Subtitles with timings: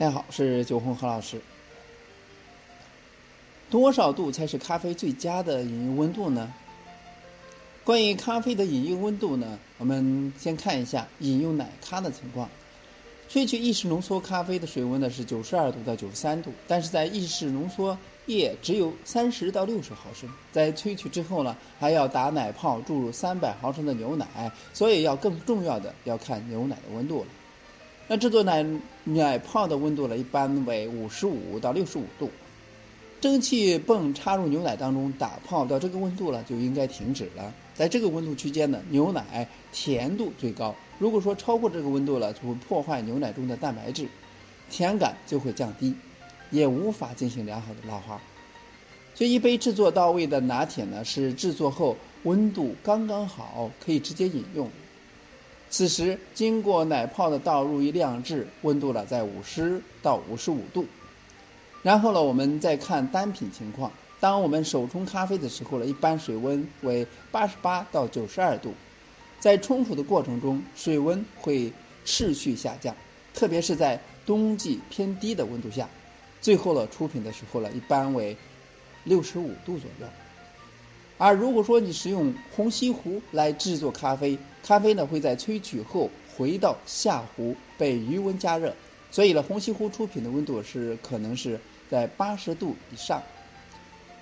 [0.00, 1.38] 大家好，是九红何老师。
[3.68, 6.50] 多少度才是咖啡最佳的饮用温度呢？
[7.84, 12.48] 关于咖啡的饮用温度呢，我们先看一下饮用奶咖的情况。
[13.28, 27.26] 萃取意式浓缩咖啡的水温呢是九十二度到九十三度，但是在意式浓缩液只有三十到六十毫升，在萃取之后呢，还要打奶泡，注入三百毫升的牛奶，所以要更重要的要看牛奶的温度了。
[28.12, 28.66] 那制作奶
[29.04, 32.28] 奶泡的温度呢，一般为五十五到六十五度。
[33.20, 37.54] 蒸汽泵插入牛奶当中打泡到这个温度了，就应该停止了。
[37.72, 40.74] 在这个温度区间呢，牛奶甜度最高。
[40.98, 44.08] 如果说超过这个温度了，就会破坏牛奶中的蛋白质，
[44.68, 45.94] 甜感就会降低，
[46.50, 48.20] 也无法进行良好的拉花。
[49.14, 54.68] 这一杯制作到位的拿铁呢，是制作后温度刚刚好，可以直接饮用。
[55.70, 60.84] 此时经过奶泡的倒入与晾制，温度呢在五十到五十五度。
[61.82, 63.90] 然后呢，我们再看单品情况。
[64.18, 68.74] 当我们手冲咖啡的时候呢，一般水温为八十八到九十二度。
[69.38, 71.72] 在冲煮的过程中，水温会
[72.04, 72.94] 持续下降，
[73.32, 75.88] 特别是在冬季偏低的温度下。
[76.42, 78.36] 最后呢，出品的时候呢，一般为
[79.04, 80.06] 六十五度左右。
[81.20, 88.74] 而如果说你使用虹吸壶来制作咖啡，咖啡呢会在萃取后回到下壶被余温加热。
[89.10, 91.60] 所以呢，虹吸壶出品的温度是可能是
[91.90, 93.22] 在八十度以上，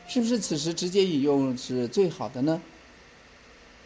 [0.08, 2.60] 是不是此时直接饮用是最好的呢？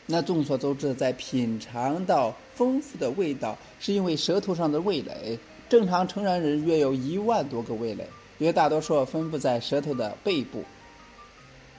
[0.06, 5.38] 那众所周知，在品尝到丰富的味道，是因为舌头上的味蕾。
[5.68, 8.06] 正常成年人约有一万多个味蕾，
[8.38, 10.64] 绝大多数分布在舌头的背部，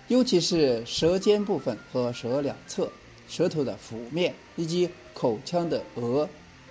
[0.07, 2.91] 尤其是舌尖部分和舌两侧、
[3.27, 6.27] 舌头的腹面以及口腔的额。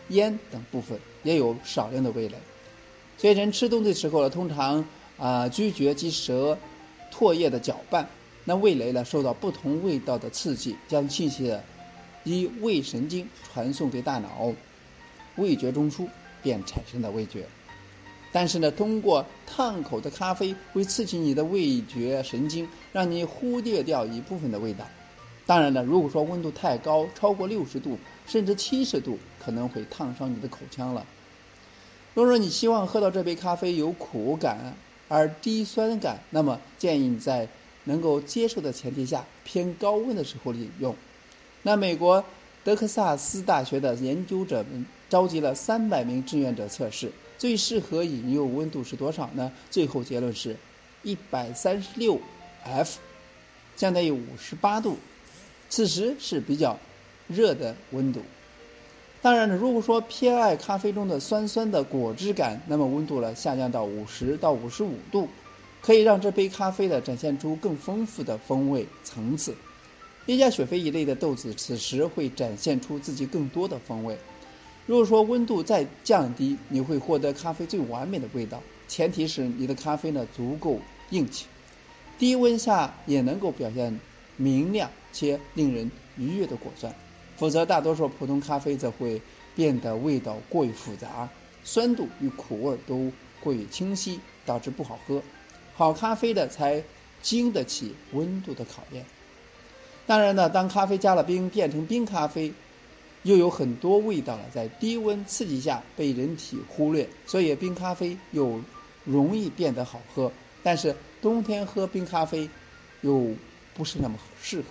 [0.08, 2.36] 咽等部分也有少量的味蕾，
[3.16, 4.84] 所以人吃东西的时候呢，通常
[5.16, 6.58] 啊咀嚼及舌
[7.10, 8.06] 唾液的搅拌，
[8.44, 11.56] 那味蕾呢受到不同味道的刺激，将信息
[12.24, 14.52] 以胃神经传送给大脑，
[15.36, 16.06] 味觉中枢
[16.42, 17.46] 便产生了味觉。
[18.32, 24.84] 但是呢，通过烫口的咖啡会刺激你的味觉神经，让你忽略掉一部分的味道。
[25.44, 31.04] 当然了，如果说温度太高，超过六十度甚至七十度，可能会烫伤你的口腔了。
[32.14, 34.74] 如果说你希望喝到这杯咖啡有苦感
[35.08, 37.46] 而低酸感，那么建议你在
[37.84, 40.94] 能够接受的前提下，偏高温的时候饮用。
[41.62, 42.24] 那美国
[42.64, 47.10] 德克萨斯大学的研究者们召集了三百名志愿者测试，
[47.42, 49.50] 最适合饮用温度是多少呢？
[49.68, 50.56] 最后结论是，
[51.02, 52.20] 一百三十六
[52.62, 53.00] F，
[53.76, 54.96] 相当于五十八度。
[55.68, 56.78] 此时是比较
[57.26, 58.20] 热的温度。
[59.20, 65.28] 当然了，如果说偏爱咖啡中的酸酸的果汁感，那么温度呢下降到五十到五十五度，
[65.80, 69.52] 可以让这杯咖啡呢展现出更丰富的风味层次。
[70.26, 74.16] 耶加雪菲一类的豆子此时会展现出自己更多的风味。
[74.92, 81.46] 如果说温度再降低，你会获得咖啡最完美的味道，前提是你的咖啡呢足够硬气，
[82.18, 83.98] 低温下也能够表现
[84.36, 84.90] 明亮。
[85.10, 86.94] 且令人愉悦的果酸，
[87.38, 89.18] 否则大多数普通咖啡则会
[89.54, 91.26] 变得味道过于复杂，
[91.64, 93.10] 酸度与苦味都
[93.42, 95.22] 过于清晰，导致不好喝。
[95.72, 96.84] 好咖啡的才
[97.22, 99.02] 经得起温度的考验。
[100.06, 102.52] 当然呢，当咖啡加了冰变成冰咖啡，
[103.24, 108.60] 又有很多味道了，在低温刺激下被人体忽略，所以冰咖啡又
[109.04, 110.30] 容易变得好喝。
[110.62, 112.48] 但是冬天喝冰咖啡
[113.00, 113.34] 又
[113.74, 114.66] 不是那么适合。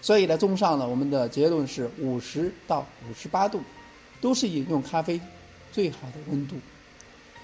[0.00, 3.62] 所以呢，综上呢，我们的结论是五十到五十八度，
[4.20, 5.20] 都是饮用咖啡
[5.72, 6.56] 最好的温度，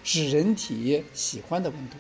[0.04, 1.96] 是人体喜欢的温度。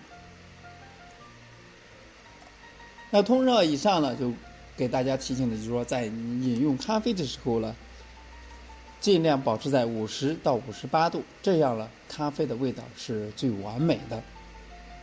[3.10, 4.32] 那通热以上呢，就
[4.76, 7.74] 给大家提醒的，就是说，在饮用咖啡的时候呢，
[9.00, 14.22] 尽量保持在五十到五十八度，这样呢，咖啡的味道是最完美的。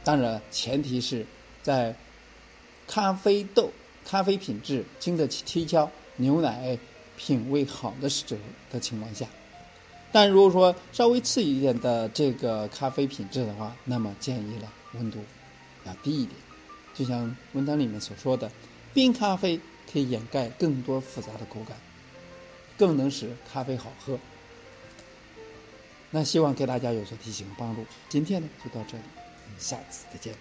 [0.03, 1.25] 当然，前提是
[1.61, 1.95] 在
[2.87, 3.71] 咖啡豆。
[4.09, 6.79] 咖啡品质经得起推敲，牛奶
[7.17, 8.37] 品味好的时候
[8.71, 9.27] 的情况下，
[10.13, 15.19] 但如果说稍微次一点的这个咖啡品质的话，那么建议呢温度
[15.83, 16.31] 要低一点。
[16.93, 18.49] 就像文章里面所说的，
[18.93, 19.59] 冰咖啡
[19.91, 21.77] 可以掩盖更多复杂的口感，
[22.77, 24.17] 更能使咖啡好喝。
[26.11, 27.85] 那希望给大家有所提醒和帮助。
[28.07, 29.03] 今天呢就到这里，
[29.57, 30.33] 下次再见。